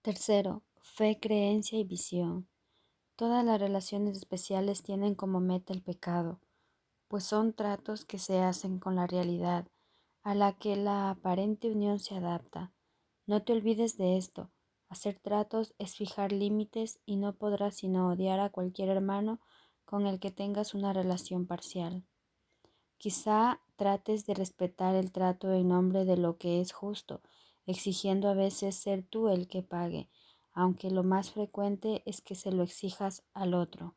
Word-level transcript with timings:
Tercero, 0.00 0.62
fe, 0.80 1.18
creencia 1.20 1.76
y 1.76 1.82
visión. 1.82 2.48
Todas 3.16 3.44
las 3.44 3.60
relaciones 3.60 4.16
especiales 4.16 4.84
tienen 4.84 5.16
como 5.16 5.40
meta 5.40 5.72
el 5.72 5.82
pecado, 5.82 6.38
pues 7.08 7.24
son 7.24 7.52
tratos 7.52 8.04
que 8.04 8.20
se 8.20 8.38
hacen 8.38 8.78
con 8.78 8.94
la 8.94 9.08
realidad, 9.08 9.66
a 10.22 10.36
la 10.36 10.52
que 10.52 10.76
la 10.76 11.10
aparente 11.10 11.68
unión 11.68 11.98
se 11.98 12.14
adapta. 12.14 12.72
No 13.26 13.42
te 13.42 13.52
olvides 13.52 13.96
de 13.96 14.16
esto. 14.16 14.50
Hacer 14.88 15.18
tratos 15.18 15.74
es 15.78 15.96
fijar 15.96 16.30
límites 16.30 17.00
y 17.04 17.16
no 17.16 17.34
podrás 17.34 17.74
sino 17.74 18.08
odiar 18.08 18.38
a 18.38 18.50
cualquier 18.50 18.90
hermano 18.90 19.40
con 19.84 20.06
el 20.06 20.20
que 20.20 20.30
tengas 20.30 20.74
una 20.74 20.92
relación 20.92 21.46
parcial. 21.46 22.04
Quizá 22.98 23.60
trates 23.74 24.26
de 24.26 24.34
respetar 24.34 24.94
el 24.94 25.10
trato 25.10 25.52
en 25.52 25.68
nombre 25.68 26.04
de 26.04 26.16
lo 26.16 26.38
que 26.38 26.60
es 26.60 26.72
justo, 26.72 27.20
exigiendo 27.68 28.28
a 28.28 28.34
veces 28.34 28.74
ser 28.74 29.02
tú 29.02 29.28
el 29.28 29.46
que 29.46 29.62
pague, 29.62 30.08
aunque 30.52 30.90
lo 30.90 31.04
más 31.04 31.30
frecuente 31.30 32.02
es 32.06 32.22
que 32.22 32.34
se 32.34 32.50
lo 32.50 32.62
exijas 32.62 33.22
al 33.34 33.52
otro. 33.54 33.94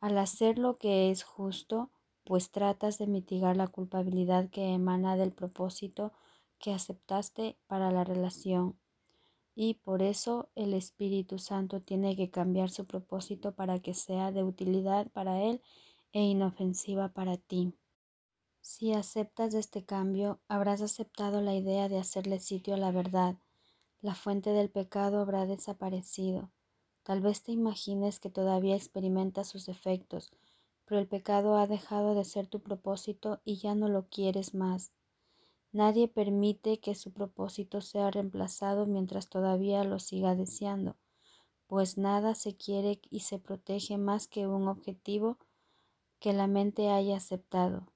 Al 0.00 0.16
hacer 0.16 0.58
lo 0.58 0.78
que 0.78 1.10
es 1.10 1.24
justo, 1.24 1.90
pues 2.24 2.50
tratas 2.50 2.98
de 2.98 3.08
mitigar 3.08 3.56
la 3.56 3.66
culpabilidad 3.66 4.48
que 4.48 4.72
emana 4.72 5.16
del 5.16 5.32
propósito 5.32 6.12
que 6.58 6.72
aceptaste 6.72 7.58
para 7.66 7.90
la 7.90 8.04
relación. 8.04 8.78
Y 9.56 9.74
por 9.74 10.00
eso 10.00 10.48
el 10.54 10.72
Espíritu 10.72 11.38
Santo 11.38 11.80
tiene 11.80 12.14
que 12.16 12.30
cambiar 12.30 12.70
su 12.70 12.86
propósito 12.86 13.52
para 13.52 13.80
que 13.80 13.92
sea 13.92 14.30
de 14.30 14.44
utilidad 14.44 15.10
para 15.10 15.42
Él 15.42 15.60
e 16.12 16.22
inofensiva 16.22 17.08
para 17.08 17.36
ti. 17.36 17.74
Si 18.64 18.92
aceptas 18.92 19.54
este 19.54 19.84
cambio, 19.84 20.40
habrás 20.46 20.82
aceptado 20.82 21.40
la 21.40 21.52
idea 21.52 21.88
de 21.88 21.98
hacerle 21.98 22.38
sitio 22.38 22.74
a 22.74 22.76
la 22.76 22.92
verdad. 22.92 23.36
La 24.00 24.14
fuente 24.14 24.50
del 24.50 24.70
pecado 24.70 25.18
habrá 25.20 25.46
desaparecido. 25.46 26.52
Tal 27.02 27.20
vez 27.20 27.42
te 27.42 27.50
imagines 27.50 28.20
que 28.20 28.30
todavía 28.30 28.76
experimentas 28.76 29.48
sus 29.48 29.68
efectos, 29.68 30.30
pero 30.84 31.00
el 31.00 31.08
pecado 31.08 31.56
ha 31.56 31.66
dejado 31.66 32.14
de 32.14 32.24
ser 32.24 32.46
tu 32.46 32.60
propósito 32.60 33.40
y 33.44 33.56
ya 33.56 33.74
no 33.74 33.88
lo 33.88 34.06
quieres 34.08 34.54
más. 34.54 34.92
Nadie 35.72 36.06
permite 36.06 36.78
que 36.78 36.94
su 36.94 37.12
propósito 37.12 37.80
sea 37.80 38.12
reemplazado 38.12 38.86
mientras 38.86 39.28
todavía 39.28 39.82
lo 39.82 39.98
siga 39.98 40.36
deseando, 40.36 40.96
pues 41.66 41.98
nada 41.98 42.36
se 42.36 42.56
quiere 42.56 43.00
y 43.10 43.20
se 43.20 43.40
protege 43.40 43.98
más 43.98 44.28
que 44.28 44.46
un 44.46 44.68
objetivo 44.68 45.38
que 46.20 46.32
la 46.32 46.46
mente 46.46 46.90
haya 46.90 47.16
aceptado. 47.16 47.91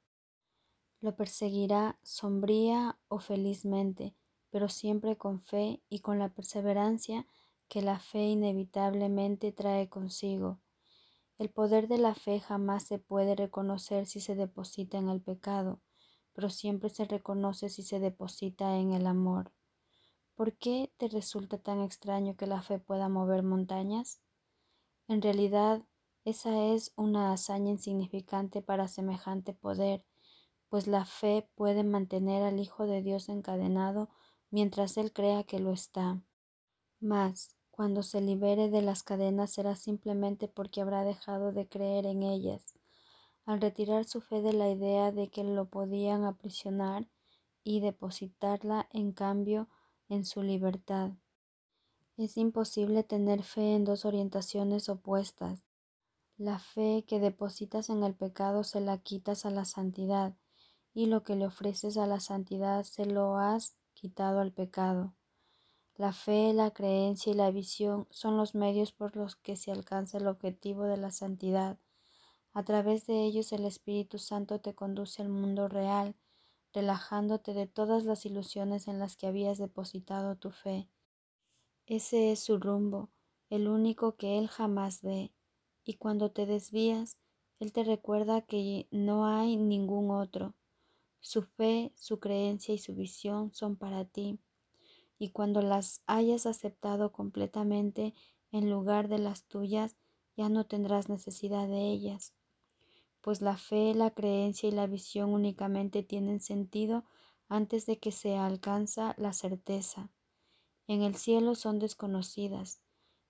Lo 1.00 1.14
perseguirá 1.14 1.98
sombría 2.02 2.98
o 3.08 3.18
felizmente, 3.18 4.14
pero 4.50 4.68
siempre 4.68 5.16
con 5.16 5.40
fe 5.42 5.82
y 5.88 6.00
con 6.00 6.18
la 6.18 6.30
perseverancia 6.30 7.26
que 7.68 7.82
la 7.82 7.98
fe 7.98 8.22
inevitablemente 8.28 9.52
trae 9.52 9.88
consigo. 9.88 10.60
El 11.38 11.50
poder 11.50 11.86
de 11.88 11.98
la 11.98 12.14
fe 12.14 12.40
jamás 12.40 12.84
se 12.84 12.98
puede 12.98 13.34
reconocer 13.34 14.06
si 14.06 14.20
se 14.20 14.34
deposita 14.34 14.96
en 14.96 15.10
el 15.10 15.20
pecado, 15.20 15.80
pero 16.32 16.48
siempre 16.48 16.88
se 16.88 17.04
reconoce 17.04 17.68
si 17.68 17.82
se 17.82 18.00
deposita 18.00 18.76
en 18.78 18.92
el 18.92 19.06
amor. 19.06 19.52
¿Por 20.34 20.54
qué 20.54 20.92
te 20.96 21.08
resulta 21.08 21.58
tan 21.58 21.82
extraño 21.82 22.36
que 22.36 22.46
la 22.46 22.62
fe 22.62 22.78
pueda 22.78 23.08
mover 23.08 23.42
montañas? 23.42 24.20
En 25.08 25.20
realidad, 25.20 25.82
esa 26.24 26.64
es 26.72 26.92
una 26.96 27.32
hazaña 27.32 27.70
insignificante 27.70 28.62
para 28.62 28.88
semejante 28.88 29.52
poder 29.52 30.04
pues 30.68 30.86
la 30.86 31.04
fe 31.04 31.48
puede 31.54 31.84
mantener 31.84 32.42
al 32.42 32.58
Hijo 32.60 32.86
de 32.86 33.02
Dios 33.02 33.28
encadenado 33.28 34.08
mientras 34.50 34.96
Él 34.96 35.12
crea 35.12 35.44
que 35.44 35.58
lo 35.58 35.72
está. 35.72 36.22
Mas, 37.00 37.56
cuando 37.70 38.02
se 38.02 38.20
libere 38.20 38.70
de 38.70 38.80
las 38.80 39.02
cadenas 39.02 39.52
será 39.52 39.76
simplemente 39.76 40.48
porque 40.48 40.80
habrá 40.80 41.04
dejado 41.04 41.52
de 41.52 41.68
creer 41.68 42.06
en 42.06 42.22
ellas, 42.22 42.74
al 43.44 43.60
retirar 43.60 44.06
su 44.06 44.20
fe 44.20 44.40
de 44.40 44.54
la 44.54 44.70
idea 44.70 45.12
de 45.12 45.28
que 45.28 45.44
lo 45.44 45.68
podían 45.68 46.24
aprisionar 46.24 47.06
y 47.62 47.80
depositarla 47.80 48.88
en 48.92 49.12
cambio 49.12 49.68
en 50.08 50.24
su 50.24 50.42
libertad. 50.42 51.10
Es 52.16 52.38
imposible 52.38 53.02
tener 53.02 53.42
fe 53.42 53.74
en 53.74 53.84
dos 53.84 54.06
orientaciones 54.06 54.88
opuestas. 54.88 55.62
La 56.38 56.58
fe 56.58 57.04
que 57.06 57.20
depositas 57.20 57.90
en 57.90 58.02
el 58.04 58.14
pecado 58.14 58.64
se 58.64 58.80
la 58.80 58.98
quitas 58.98 59.44
a 59.44 59.50
la 59.50 59.66
santidad, 59.66 60.34
y 60.96 61.04
lo 61.04 61.22
que 61.22 61.36
le 61.36 61.44
ofreces 61.44 61.98
a 61.98 62.06
la 62.06 62.20
santidad 62.20 62.82
se 62.84 63.04
lo 63.04 63.36
has 63.36 63.76
quitado 63.92 64.40
al 64.40 64.50
pecado. 64.50 65.12
La 65.94 66.14
fe, 66.14 66.54
la 66.54 66.70
creencia 66.70 67.32
y 67.32 67.36
la 67.36 67.50
visión 67.50 68.08
son 68.08 68.38
los 68.38 68.54
medios 68.54 68.92
por 68.92 69.14
los 69.14 69.36
que 69.36 69.56
se 69.56 69.70
alcanza 69.70 70.16
el 70.16 70.26
objetivo 70.26 70.84
de 70.84 70.96
la 70.96 71.10
santidad. 71.10 71.76
A 72.54 72.62
través 72.62 73.06
de 73.06 73.26
ellos 73.26 73.52
el 73.52 73.66
Espíritu 73.66 74.18
Santo 74.18 74.58
te 74.58 74.74
conduce 74.74 75.20
al 75.20 75.28
mundo 75.28 75.68
real, 75.68 76.14
relajándote 76.72 77.52
de 77.52 77.66
todas 77.66 78.06
las 78.06 78.24
ilusiones 78.24 78.88
en 78.88 78.98
las 78.98 79.18
que 79.18 79.26
habías 79.26 79.58
depositado 79.58 80.36
tu 80.36 80.50
fe. 80.50 80.88
Ese 81.84 82.32
es 82.32 82.40
su 82.40 82.58
rumbo, 82.58 83.10
el 83.50 83.68
único 83.68 84.16
que 84.16 84.38
Él 84.38 84.48
jamás 84.48 85.02
ve, 85.02 85.30
y 85.84 85.96
cuando 85.96 86.30
te 86.30 86.46
desvías, 86.46 87.18
Él 87.60 87.70
te 87.74 87.84
recuerda 87.84 88.40
que 88.40 88.88
no 88.90 89.26
hay 89.26 89.58
ningún 89.58 90.10
otro. 90.10 90.54
Su 91.26 91.42
fe, 91.42 91.90
su 91.96 92.20
creencia 92.20 92.72
y 92.72 92.78
su 92.78 92.94
visión 92.94 93.50
son 93.50 93.74
para 93.74 94.04
ti. 94.04 94.38
Y 95.18 95.30
cuando 95.30 95.60
las 95.60 96.04
hayas 96.06 96.46
aceptado 96.46 97.10
completamente 97.10 98.14
en 98.52 98.70
lugar 98.70 99.08
de 99.08 99.18
las 99.18 99.42
tuyas, 99.42 99.96
ya 100.36 100.48
no 100.48 100.66
tendrás 100.66 101.08
necesidad 101.08 101.66
de 101.66 101.90
ellas. 101.90 102.32
Pues 103.22 103.40
la 103.42 103.56
fe, 103.56 103.92
la 103.92 104.12
creencia 104.12 104.68
y 104.68 104.72
la 104.72 104.86
visión 104.86 105.30
únicamente 105.30 106.04
tienen 106.04 106.38
sentido 106.38 107.04
antes 107.48 107.86
de 107.86 107.98
que 107.98 108.12
se 108.12 108.36
alcanza 108.36 109.16
la 109.18 109.32
certeza. 109.32 110.12
En 110.86 111.02
el 111.02 111.16
cielo 111.16 111.56
son 111.56 111.80
desconocidas. 111.80 112.80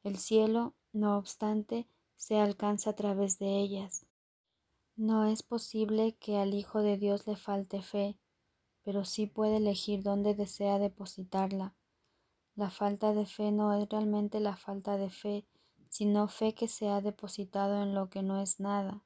El 0.03 0.19
cielo, 0.19 0.75
no 0.93 1.17
obstante, 1.17 1.89
se 2.17 2.39
alcanza 2.41 2.91
a 2.91 2.95
través 2.95 3.39
de 3.39 3.59
ellas. 3.59 4.05
No 4.97 5.27
es 5.27 5.43
posible 5.43 6.17
que 6.17 6.39
al 6.39 6.55
Hijo 6.55 6.81
de 6.81 6.97
Dios 6.97 7.27
le 7.27 7.37
falte 7.37 7.83
fe, 7.83 8.17
pero 8.83 9.05
sí 9.05 9.27
puede 9.27 9.59
elegir 9.59 10.03
dónde 10.03 10.35
desea 10.35 10.79
depositarla. 10.79 11.75
La 12.55 12.71
falta 12.71 13.13
de 13.13 13.27
fe 13.27 13.53
no 13.53 13.75
es 13.75 13.87
realmente 13.91 14.41
la 14.41 14.57
falta 14.57 14.97
de 14.97 15.11
fe, 15.11 15.45
sino 15.91 16.29
fe 16.29 16.55
que 16.55 16.67
se 16.67 16.89
ha 16.89 17.03
depositado 17.03 17.83
en 17.83 17.95
lo 17.95 18.09
que 18.09 18.23
no 18.23 18.41
es 18.41 18.59
nada. 18.59 19.05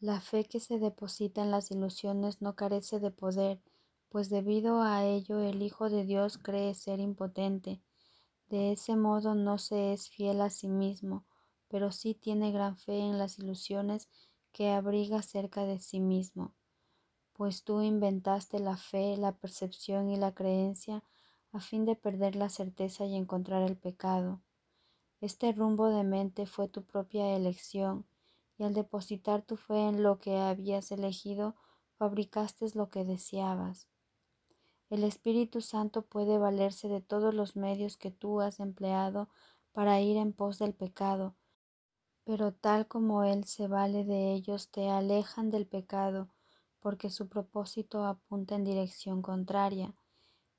La 0.00 0.20
fe 0.20 0.44
que 0.44 0.58
se 0.58 0.80
deposita 0.80 1.40
en 1.40 1.52
las 1.52 1.70
ilusiones 1.70 2.42
no 2.42 2.56
carece 2.56 2.98
de 2.98 3.12
poder, 3.12 3.62
pues 4.08 4.28
debido 4.28 4.82
a 4.82 5.04
ello 5.04 5.40
el 5.40 5.62
Hijo 5.62 5.88
de 5.88 6.04
Dios 6.04 6.36
cree 6.36 6.74
ser 6.74 6.98
impotente. 6.98 7.80
De 8.48 8.72
ese 8.72 8.96
modo 8.96 9.36
no 9.36 9.58
se 9.58 9.92
es 9.92 10.08
fiel 10.08 10.40
a 10.40 10.50
sí 10.50 10.66
mismo, 10.66 11.24
pero 11.68 11.92
sí 11.92 12.14
tiene 12.14 12.50
gran 12.50 12.76
fe 12.76 12.98
en 12.98 13.18
las 13.18 13.38
ilusiones 13.38 14.08
que 14.56 14.70
abriga 14.70 15.20
cerca 15.20 15.66
de 15.66 15.78
sí 15.80 16.00
mismo, 16.00 16.54
pues 17.34 17.62
tú 17.62 17.82
inventaste 17.82 18.58
la 18.58 18.78
fe, 18.78 19.18
la 19.18 19.32
percepción 19.32 20.08
y 20.08 20.16
la 20.16 20.32
creencia 20.32 21.04
a 21.52 21.60
fin 21.60 21.84
de 21.84 21.94
perder 21.94 22.36
la 22.36 22.48
certeza 22.48 23.04
y 23.04 23.16
encontrar 23.16 23.62
el 23.64 23.76
pecado. 23.76 24.40
Este 25.20 25.52
rumbo 25.52 25.90
de 25.90 26.04
mente 26.04 26.46
fue 26.46 26.68
tu 26.68 26.84
propia 26.84 27.36
elección, 27.36 28.06
y 28.56 28.64
al 28.64 28.72
depositar 28.72 29.42
tu 29.42 29.58
fe 29.58 29.88
en 29.88 30.02
lo 30.02 30.20
que 30.20 30.38
habías 30.38 30.90
elegido, 30.90 31.54
fabricaste 31.98 32.64
lo 32.72 32.88
que 32.88 33.04
deseabas. 33.04 33.88
El 34.88 35.04
Espíritu 35.04 35.60
Santo 35.60 36.00
puede 36.00 36.38
valerse 36.38 36.88
de 36.88 37.02
todos 37.02 37.34
los 37.34 37.56
medios 37.56 37.98
que 37.98 38.10
tú 38.10 38.40
has 38.40 38.58
empleado 38.60 39.28
para 39.72 40.00
ir 40.00 40.16
en 40.16 40.32
pos 40.32 40.58
del 40.58 40.72
pecado, 40.72 41.34
pero 42.26 42.52
tal 42.52 42.88
como 42.88 43.22
Él 43.22 43.44
se 43.44 43.68
vale 43.68 44.04
de 44.04 44.32
ellos, 44.32 44.68
te 44.72 44.90
alejan 44.90 45.48
del 45.48 45.64
pecado, 45.64 46.28
porque 46.80 47.08
su 47.08 47.28
propósito 47.28 48.04
apunta 48.04 48.56
en 48.56 48.64
dirección 48.64 49.22
contraria. 49.22 49.94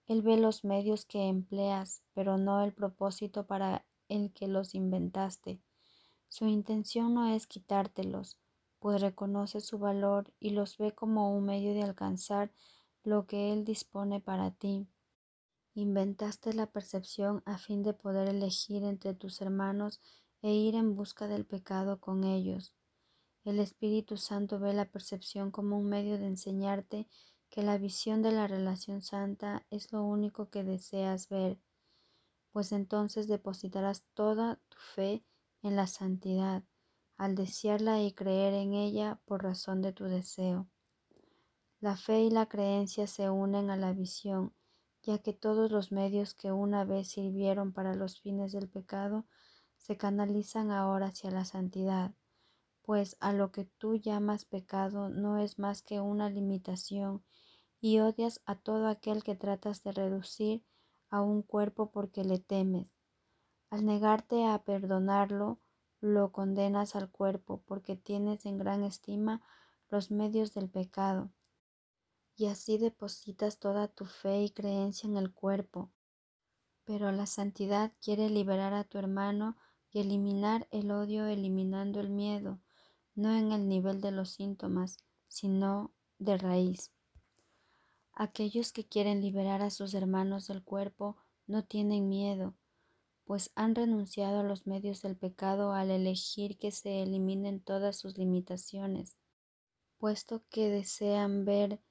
Él 0.06 0.22
ve 0.22 0.38
los 0.38 0.64
medios 0.64 1.04
que 1.04 1.28
empleas, 1.28 2.04
pero 2.14 2.38
no 2.38 2.64
el 2.64 2.74
propósito 2.74 3.48
para 3.48 3.86
el 4.08 4.31
que 4.31 4.48
los 4.48 4.75
inventaste. 4.75 5.60
Su 6.30 6.46
intención 6.48 7.14
no 7.14 7.28
es 7.28 7.48
quitártelos, 7.48 8.38
pues 8.80 9.02
reconoce 9.02 9.60
su 9.60 9.78
valor 9.78 10.34
y 10.40 10.52
los 10.52 10.78
ve 10.78 10.96
como 10.96 11.36
un 11.38 11.44
medio 11.44 11.74
de 11.74 11.84
alcanzar 11.84 12.50
lo 13.04 13.28
que 13.28 13.52
Él 13.52 13.66
dispone 13.66 14.22
para 14.22 14.52
ti. 14.52 14.88
Inventaste 15.74 16.54
la 16.54 16.68
percepción 16.68 17.44
a 17.46 17.58
fin 17.58 17.84
de 17.84 17.94
poder 17.94 18.30
elegir 18.30 18.86
entre 18.86 19.14
tus 19.14 19.42
hermanos 19.42 20.00
e 20.42 20.54
ir 20.54 20.75
en 20.75 20.95
busca 20.95 21.28
del 21.28 21.45
pecado 21.45 22.00
con 22.00 22.24
ellos. 22.24 22.74
El 23.44 23.60
Espíritu 23.60 24.18
Santo 24.18 24.60
ve 24.60 24.74
la 24.74 24.86
percepción 24.86 25.51
como 25.51 25.78
un 25.78 25.88
medio 25.88 26.18
de 26.18 26.28
enseñarte 26.28 27.07
que 27.50 27.63
la 27.63 27.78
visión 27.78 28.22
de 28.22 28.31
la 28.31 28.48
relación 28.48 29.01
santa 29.01 29.66
es 29.69 29.92
lo 29.92 30.04
único 30.04 30.50
que 30.50 30.63
deseas 30.63 31.30
ver, 31.30 31.60
pues 32.51 32.72
entonces 32.72 33.28
depositarás 33.28 34.04
toda 34.13 34.60
tu 34.68 34.78
fe 34.95 35.24
en 35.62 35.75
la 35.75 35.88
santidad, 35.88 36.63
al 37.18 37.36
desearla 37.36 38.01
y 38.01 38.12
creer 38.12 38.54
en 38.54 38.74
ella 38.74 39.19
por 39.25 39.44
razón 39.44 39.81
de 39.81 39.94
tu 39.94 40.06
deseo. 40.06 40.68
La 41.80 41.95
fe 41.95 42.24
y 42.24 42.31
la 42.31 42.48
creencia 42.48 43.07
se 43.07 43.30
unen 43.30 43.69
a 43.69 43.78
la 43.78 43.94
visión, 43.94 44.54
ya 45.04 45.19
que 45.19 45.33
todos 45.33 45.72
los 45.72 45.92
medios 45.92 46.33
que 46.33 46.51
una 46.51 46.83
vez 46.83 47.10
sirvieron 47.10 47.72
para 47.72 47.94
los 47.94 48.19
fines 48.19 48.51
del 48.51 48.68
pecado 48.68 49.25
se 49.88 49.95
canalizan 49.95 50.69
ahora 50.69 51.07
hacia 51.07 51.31
la 51.31 51.45
santidad, 51.45 52.13
pues 52.81 53.16
a 53.22 53.31
lo 53.31 53.54
que 53.54 53.63
tú 53.63 53.95
llamas 53.95 54.44
pecado 54.44 55.07
no 55.07 55.38
es 55.38 55.60
más 55.60 55.81
que 55.81 56.01
una 56.01 56.30
limitación 56.30 57.24
y 57.80 58.00
odias 58.00 58.42
a 58.45 58.56
todo 58.56 58.89
aquel 58.89 59.24
que 59.24 59.36
tratas 59.36 59.84
de 59.84 59.94
reducir 59.94 60.66
a 61.10 61.22
un 61.22 61.42
cuerpo 61.42 61.89
porque 61.89 62.25
le 62.25 62.38
temes. 62.38 63.00
Al 63.69 63.86
negarte 63.86 64.45
a 64.45 64.62
perdonarlo, 64.62 65.62
lo 66.01 66.33
condenas 66.33 66.98
al 66.98 67.10
cuerpo 67.10 67.63
porque 67.66 67.95
tienes 67.95 68.45
en 68.45 68.57
gran 68.57 68.83
estima 68.83 69.42
los 69.88 70.12
medios 70.12 70.54
del 70.54 70.69
pecado. 70.69 71.31
Y 72.36 72.48
así 72.48 72.78
depositas 72.78 73.57
toda 73.57 73.88
tu 73.88 74.04
fe 74.04 74.44
y 74.44 74.50
creencia 74.50 75.07
en 75.07 75.16
el 75.16 75.33
cuerpo. 75.33 75.94
Pero 76.83 77.13
la 77.13 77.25
santidad 77.25 77.94
quiere 78.01 78.30
liberar 78.30 78.74
a 78.74 78.83
tu 78.83 78.98
hermano 78.98 79.56
eliminar 80.02 80.68
el 80.72 80.92
odio 80.92 81.26
eliminando 81.26 82.00
el 82.00 82.10
miedo, 82.10 82.60
no 83.16 83.36
en 83.36 83.52
el 83.52 83.68
nivel 83.68 84.02
de 84.02 84.12
los 84.12 84.30
síntomas, 84.30 84.98
sino 85.28 85.92
de 86.20 86.38
raíz. 86.38 86.92
Aquellos 88.14 88.72
que 88.72 88.86
quieren 88.86 89.22
liberar 89.22 89.62
a 89.62 89.70
sus 89.70 89.94
hermanos 89.94 90.48
del 90.48 90.64
cuerpo 90.64 91.18
no 91.46 91.64
tienen 91.64 92.10
miedo, 92.10 92.56
pues 93.26 93.52
han 93.56 93.76
renunciado 93.76 94.40
a 94.40 94.44
los 94.44 94.66
medios 94.68 95.02
del 95.02 95.16
pecado 95.16 95.74
al 95.74 95.92
elegir 95.92 96.58
que 96.58 96.72
se 96.72 97.04
eliminen 97.04 97.60
todas 97.60 97.98
sus 97.98 98.18
limitaciones, 98.18 99.18
puesto 99.98 100.44
que 100.50 100.70
desean 100.70 101.46
ver 101.46 101.82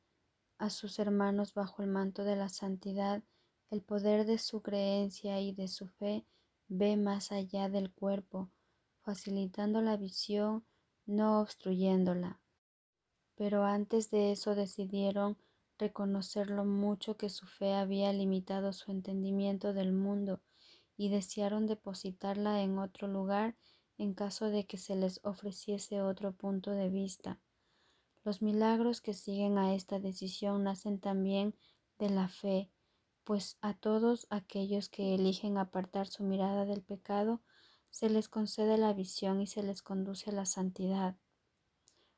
a 0.59 0.71
sus 0.71 0.99
hermanos 0.99 1.55
bajo 1.55 1.83
el 1.83 1.89
manto 1.89 2.25
de 2.25 2.37
la 2.37 2.49
santidad, 2.49 3.23
el 3.71 3.83
poder 3.83 4.27
de 4.27 4.39
su 4.39 4.63
creencia 4.63 5.41
y 5.41 5.53
de 5.53 5.69
su 5.69 5.89
fe 5.89 6.25
ve 6.69 6.97
más 6.97 7.33
allá 7.33 7.69
del 7.69 7.91
cuerpo, 7.91 8.51
facilitando 9.03 9.81
la 9.81 9.97
visión, 9.97 10.65
no 11.07 11.41
obstruyéndola. 11.41 12.41
Pero 13.37 13.65
antes 13.65 14.11
de 14.11 14.33
eso 14.33 14.55
decidieron 14.55 15.37
reconocer 15.79 16.51
lo 16.51 16.65
mucho 16.65 17.17
que 17.17 17.29
su 17.29 17.47
fe 17.47 17.75
había 17.75 18.13
limitado 18.13 18.73
su 18.73 18.91
entendimiento 18.91 19.73
del 19.73 19.93
mundo 19.93 20.41
y 20.97 21.11
desearon 21.11 21.67
depositarla 21.67 22.63
en 22.63 22.79
otro 22.79 23.09
lugar 23.09 23.55
en 23.99 24.15
caso 24.15 24.51
de 24.51 24.67
que 24.67 24.79
se 24.79 24.97
les 24.97 25.21
ofreciese 25.23 26.03
otro 26.03 26.33
punto 26.33 26.71
de 26.71 26.89
vista. 26.89 27.39
Los 28.25 28.43
milagros 28.43 29.01
que 29.01 29.15
siguen 29.15 29.59
a 29.59 29.75
esta 29.75 30.01
decisión 30.01 30.65
nacen 30.65 30.99
también 30.99 31.55
de 31.99 32.11
la 32.11 32.29
fe, 32.29 32.71
pues 33.27 33.59
a 33.61 33.75
todos 33.75 34.29
aquellos 34.31 34.89
que 34.89 35.17
eligen 35.17 35.59
apartar 35.59 36.07
su 36.07 36.23
mirada 36.23 36.65
del 36.65 36.81
pecado, 36.81 37.43
se 37.91 38.09
les 38.09 38.29
concede 38.29 38.79
la 38.79 38.93
visión 38.93 39.41
y 39.41 39.49
se 39.49 39.65
les 39.65 39.83
conduce 39.83 40.31
a 40.31 40.33
la 40.33 40.47
santidad. 40.47 41.17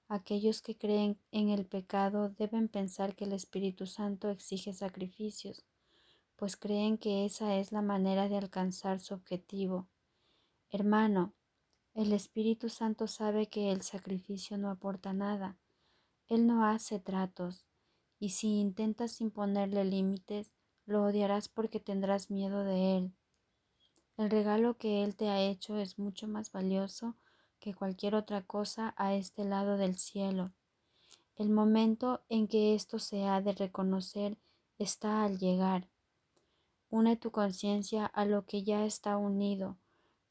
Aquellos 0.07 0.61
que 0.61 0.77
creen 0.77 1.19
en 1.31 1.49
el 1.49 1.65
pecado 1.65 2.29
deben 2.29 2.69
pensar 2.69 3.17
que 3.17 3.25
el 3.25 3.33
Espíritu 3.33 3.87
Santo 3.87 4.29
exige 4.29 4.75
sacrificios, 4.75 5.65
pues 6.37 6.59
creen 6.59 6.99
que 6.99 7.25
esa 7.25 7.57
es 7.57 7.73
la 7.73 7.81
manera 7.81 8.29
de 8.29 8.37
alcanzar 8.37 9.01
su 9.01 9.15
objetivo. 9.15 9.89
Hermano, 10.69 11.33
el 11.95 12.13
Espíritu 12.13 12.69
Santo 12.69 13.07
sabe 13.07 13.47
que 13.47 13.73
el 13.73 13.81
sacrificio 13.81 14.59
no 14.59 14.69
aporta 14.69 15.15
nada. 15.15 15.57
Él 16.27 16.47
no 16.47 16.67
hace 16.67 17.01
tratos, 17.01 17.65
y 18.19 18.31
si 18.31 18.61
intentas 18.61 19.23
imponerle 19.23 19.87
límites, 19.87 20.58
lo 20.89 21.05
odiarás 21.05 21.49
porque 21.49 21.81
tendrás 21.81 22.31
miedo 22.31 22.65
de 22.65 22.97
él. 22.97 23.13
El 24.17 24.31
regalo 24.31 24.79
que 24.79 25.05
Él 25.05 25.15
te 25.15 25.29
ha 25.29 25.41
hecho 25.41 25.77
es 25.77 25.99
mucho 25.99 26.27
más 26.27 26.51
valioso 26.51 27.15
que 27.61 27.75
cualquier 27.75 28.15
otra 28.15 28.43
cosa 28.43 28.95
a 28.97 29.15
este 29.15 29.45
lado 29.45 29.77
del 29.77 29.97
cielo. 29.97 30.51
El 31.37 31.51
momento 31.51 32.23
en 32.29 32.49
que 32.49 32.75
esto 32.75 32.99
se 32.99 33.25
ha 33.25 33.41
de 33.41 33.53
reconocer 33.53 34.39
está 34.79 35.23
al 35.23 35.39
llegar. 35.39 35.89
Une 36.91 37.17
tu 37.17 37.31
conciencia 37.31 38.07
a 38.07 38.25
lo 38.25 38.47
que 38.47 38.65
ya 38.65 38.85
está 38.87 39.17
unido. 39.19 39.77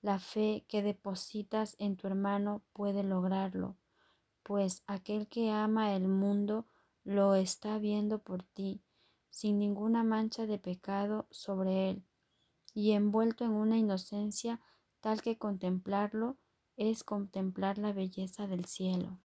La 0.02 0.20
fe 0.20 0.66
que 0.68 0.82
depositas 0.82 1.76
en 1.80 1.96
tu 1.98 2.08
hermano 2.08 2.64
puede 2.74 3.04
lograrlo, 3.04 3.78
pues 4.44 4.84
aquel 4.88 5.28
que 5.28 5.52
ama 5.52 5.96
el 5.96 6.08
mundo 6.08 6.66
lo 7.04 7.36
está 7.36 7.78
viendo 7.78 8.20
por 8.20 8.44
ti, 8.44 8.82
sin 9.38 9.60
ninguna 9.60 10.04
mancha 10.04 10.48
de 10.48 10.58
pecado 10.58 11.28
sobre 11.30 11.92
él, 11.92 12.04
y 12.74 12.94
envuelto 12.94 13.46
en 13.46 13.52
una 13.52 13.78
inocencia 13.78 14.60
tal 15.00 15.22
que 15.22 15.38
contemplarlo 15.38 16.38
es 16.76 17.04
contemplar 17.04 17.78
la 17.78 17.94
belleza 17.94 18.48
del 18.48 18.66
cielo. 18.66 19.20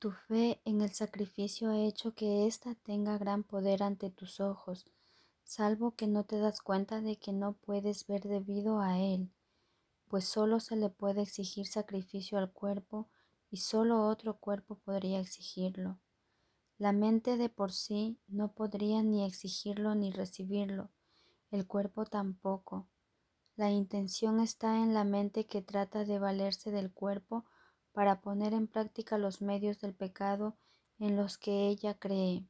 Tu 0.00 0.10
fe 0.10 0.60
en 0.64 0.80
el 0.80 0.92
sacrificio 0.92 1.70
ha 1.70 1.78
hecho 1.78 2.14
que 2.14 2.48
ésta 2.48 2.74
tenga 2.74 3.16
gran 3.16 3.44
poder 3.44 3.84
ante 3.84 4.10
tus 4.10 4.40
ojos, 4.40 4.86
salvo 5.44 5.92
que 5.92 6.08
no 6.08 6.24
te 6.24 6.38
das 6.38 6.60
cuenta 6.60 7.00
de 7.00 7.14
que 7.14 7.32
no 7.32 7.52
puedes 7.52 8.08
ver 8.08 8.22
debido 8.22 8.80
a 8.80 8.98
él, 8.98 9.30
pues 10.08 10.24
solo 10.24 10.58
se 10.58 10.74
le 10.74 10.88
puede 10.88 11.22
exigir 11.22 11.68
sacrificio 11.68 12.38
al 12.38 12.50
cuerpo 12.50 13.06
y 13.52 13.58
solo 13.58 14.04
otro 14.08 14.36
cuerpo 14.38 14.74
podría 14.84 15.20
exigirlo. 15.20 16.00
La 16.82 16.90
mente 16.90 17.36
de 17.36 17.48
por 17.48 17.70
sí 17.70 18.18
no 18.26 18.54
podría 18.54 19.04
ni 19.04 19.24
exigirlo 19.24 19.94
ni 19.94 20.10
recibirlo, 20.10 20.90
el 21.52 21.64
cuerpo 21.64 22.06
tampoco, 22.06 22.88
la 23.54 23.70
intención 23.70 24.40
está 24.40 24.82
en 24.82 24.92
la 24.92 25.04
mente 25.04 25.46
que 25.46 25.62
trata 25.62 26.04
de 26.04 26.18
valerse 26.18 26.72
del 26.72 26.92
cuerpo 26.92 27.44
para 27.92 28.20
poner 28.20 28.52
en 28.52 28.66
práctica 28.66 29.16
los 29.16 29.42
medios 29.42 29.80
del 29.80 29.94
pecado 29.94 30.56
en 30.98 31.14
los 31.14 31.38
que 31.38 31.68
ella 31.68 31.94
cree. 31.94 32.48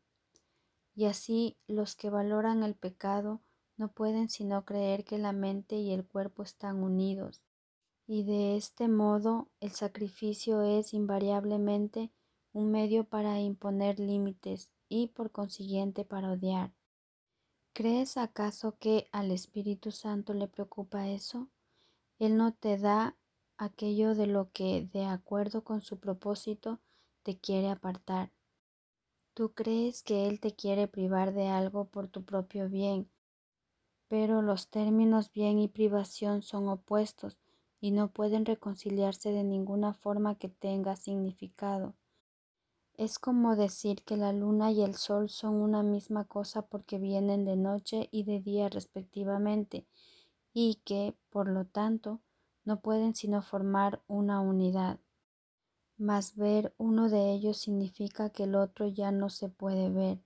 Y 0.94 1.04
así 1.04 1.58
los 1.66 1.94
que 1.94 2.08
valoran 2.08 2.62
el 2.62 2.74
pecado 2.74 3.42
no 3.76 3.92
pueden 3.92 4.30
sino 4.30 4.64
creer 4.64 5.04
que 5.04 5.18
la 5.18 5.32
mente 5.32 5.76
y 5.76 5.92
el 5.92 6.06
cuerpo 6.06 6.42
están 6.42 6.82
unidos. 6.82 7.42
Y 8.06 8.24
de 8.24 8.56
este 8.56 8.88
modo 8.88 9.50
el 9.60 9.72
sacrificio 9.72 10.62
es 10.62 10.94
invariablemente 10.94 12.10
un 12.52 12.70
medio 12.70 13.04
para 13.04 13.40
imponer 13.40 13.98
límites 13.98 14.70
y 14.88 15.08
por 15.08 15.30
consiguiente 15.30 16.04
para 16.04 16.32
odiar. 16.32 16.72
¿Crees 17.72 18.18
acaso 18.18 18.76
que 18.78 19.08
al 19.12 19.30
Espíritu 19.30 19.90
Santo 19.90 20.34
le 20.34 20.48
preocupa 20.48 21.08
eso? 21.08 21.48
Él 22.18 22.36
no 22.36 22.52
te 22.52 22.76
da 22.76 23.16
aquello 23.56 24.14
de 24.14 24.26
lo 24.26 24.50
que, 24.52 24.86
de 24.92 25.04
acuerdo 25.06 25.64
con 25.64 25.80
su 25.80 25.98
propósito, 25.98 26.80
te 27.22 27.38
quiere 27.38 27.70
apartar. 27.70 28.30
Tú 29.34 29.52
crees 29.54 30.02
que 30.02 30.28
Él 30.28 30.40
te 30.40 30.54
quiere 30.54 30.88
privar 30.88 31.32
de 31.32 31.48
algo 31.48 31.86
por 31.86 32.08
tu 32.08 32.22
propio 32.24 32.68
bien, 32.68 33.08
pero 34.08 34.42
los 34.42 34.68
términos 34.68 35.32
bien 35.32 35.58
y 35.58 35.68
privación 35.68 36.42
son 36.42 36.68
opuestos 36.68 37.38
y 37.80 37.92
no 37.92 38.12
pueden 38.12 38.44
reconciliarse 38.44 39.32
de 39.32 39.42
ninguna 39.42 39.94
forma 39.94 40.34
que 40.34 40.50
tenga 40.50 40.96
significado. 40.96 41.94
Es 43.02 43.18
como 43.18 43.56
decir 43.56 44.04
que 44.04 44.16
la 44.16 44.32
luna 44.32 44.70
y 44.70 44.80
el 44.80 44.94
sol 44.94 45.28
son 45.28 45.56
una 45.56 45.82
misma 45.82 46.24
cosa 46.24 46.62
porque 46.62 47.00
vienen 47.00 47.44
de 47.44 47.56
noche 47.56 48.08
y 48.12 48.22
de 48.22 48.38
día 48.38 48.68
respectivamente, 48.68 49.88
y 50.54 50.76
que, 50.84 51.16
por 51.28 51.48
lo 51.48 51.64
tanto, 51.64 52.20
no 52.64 52.78
pueden 52.78 53.16
sino 53.16 53.42
formar 53.42 54.00
una 54.06 54.40
unidad. 54.40 55.00
Mas 55.98 56.36
ver 56.36 56.76
uno 56.78 57.10
de 57.10 57.32
ellos 57.32 57.56
significa 57.56 58.30
que 58.30 58.44
el 58.44 58.54
otro 58.54 58.86
ya 58.86 59.10
no 59.10 59.30
se 59.30 59.48
puede 59.48 59.90
ver. 59.90 60.22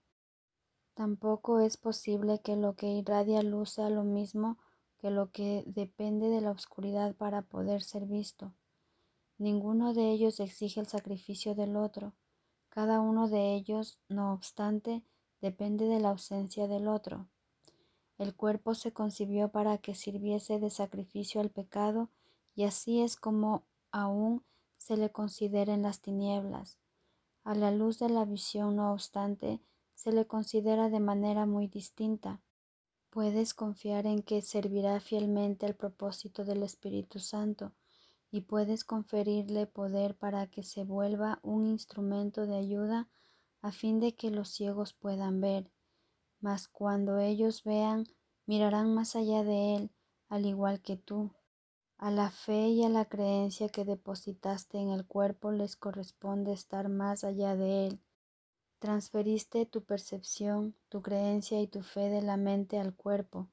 Tampoco 0.93 1.61
es 1.61 1.79
posible 1.79 2.43
que 2.43 2.57
lo 2.57 2.77
que 2.77 2.89
irradia 2.89 3.43
luz 3.43 3.71
sea 3.71 3.89
lo 3.89 4.05
mismo 4.05 4.59
que 4.99 5.09
lo 5.09 5.33
que 5.33 5.65
depende 5.67 6.29
de 6.29 6.43
la 6.43 6.51
oscuridad 6.51 7.15
para 7.15 7.41
poder 7.41 7.81
ser 7.81 8.05
visto. 8.05 8.53
Ninguno 9.39 9.95
de 9.95 10.11
ellos 10.11 10.41
exige 10.41 10.81
el 10.81 10.87
sacrificio 10.87 11.55
del 11.55 11.77
otro 11.77 12.13
cada 12.77 13.01
uno 13.01 13.27
de 13.27 13.55
ellos, 13.55 13.99
no 14.11 14.35
obstante, 14.35 15.03
depende 15.41 15.87
de 15.87 15.99
la 15.99 16.11
ausencia 16.11 16.69
del 16.69 16.89
otro. 16.89 17.27
El 18.19 18.35
cuerpo 18.35 18.75
se 18.75 18.93
concibió 18.93 19.49
para 19.49 19.79
que 19.79 19.95
sirviese 19.95 20.59
de 20.59 20.69
sacrificio 20.69 21.41
al 21.41 21.49
pecado 21.49 22.11
y 22.55 22.65
así 22.65 23.01
es 23.01 23.17
como 23.17 23.63
aún 23.93 24.45
se 24.77 24.99
le 24.99 25.11
considera 25.11 25.73
en 25.73 25.81
las 25.81 26.03
tinieblas. 26.03 26.77
A 27.45 27.55
la 27.55 27.71
luz 27.71 27.99
de 27.99 28.11
la 28.11 28.27
visión, 28.27 28.77
no 28.77 28.93
obstante, 28.93 29.63
se 29.95 30.13
le 30.13 30.27
considera 30.27 30.91
de 30.91 31.01
manera 31.01 31.47
muy 31.47 31.69
distinta, 31.69 32.43
Puedes 33.09 33.55
confiar 33.55 34.05
en 34.05 34.21
que 34.21 34.43
servirá 34.43 35.01
fielmente 35.01 35.65
al 35.65 35.75
propósito 35.75 36.45
del 36.45 36.63
Espíritu 36.63 37.21
Santo 37.21 37.73
y 38.31 38.43
puedes 38.43 38.85
conferirle 38.85 39.67
poder 39.67 40.17
para 40.17 40.47
que 40.47 40.63
se 40.63 40.85
vuelva 40.85 41.39
un 41.43 41.67
instrumento 41.67 42.47
de 42.47 42.57
ayuda 42.57 43.09
a 43.63 43.73
fin 43.73 44.01
de 44.01 44.15
que 44.15 44.31
los 44.31 44.51
ciegos 44.51 44.93
puedan 44.93 45.41
ver. 45.41 45.71
Mas 46.41 46.69
cuando 46.69 47.19
ellos 47.19 47.65
vean, 47.65 48.07
mirarán 48.47 48.95
más 48.95 49.17
allá 49.17 49.43
de 49.43 49.77
él, 49.77 49.91
al 50.29 50.47
igual 50.47 50.81
que 50.81 50.97
tú. 50.97 51.33
A 51.99 52.11
la 52.11 52.31
fe 52.31 52.69
y 52.69 52.85
a 52.85 52.91
la 52.91 53.07
creencia 53.07 53.69
que 53.69 53.85
depositaste 53.85 54.79
en 54.79 54.91
el 54.91 55.07
cuerpo 55.07 55.51
les 55.51 55.77
corresponde 55.77 56.53
estar 56.53 56.89
más 56.89 57.25
allá 57.25 57.57
de 57.57 57.87
él. 57.87 58.01
Transferiste 58.79 59.65
tu 59.65 59.83
percepción, 59.83 60.75
tu 60.91 61.01
creencia 61.01 61.61
y 61.61 61.67
tu 61.67 61.83
fe 61.83 62.11
de 62.11 62.21
la 62.21 62.37
mente 62.37 62.79
al 62.79 62.95
cuerpo. 62.95 63.49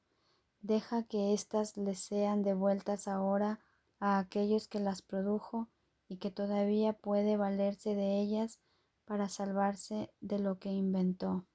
Deja 0.61 1.03
que 1.03 1.33
éstas 1.33 1.77
les 1.77 1.99
sean 1.99 2.43
devueltas 2.43 3.07
ahora 3.07 3.61
a 4.03 4.19
aquellos 4.19 4.67
que 4.67 4.81
las 4.81 5.01
produjo 5.01 5.69
y 6.09 6.17
que 6.17 6.29
todavía 6.29 6.91
puede 6.91 7.37
valerse 7.37 7.95
de 7.95 8.19
ellas 8.19 8.59
para 9.05 9.29
salvarse 9.29 10.11
de 10.19 10.39
lo 10.39 10.59
que 10.59 10.67
inventó. 10.71 11.45